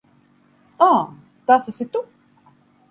[0.87, 0.89] Ā,
[1.53, 2.05] tas esi tu.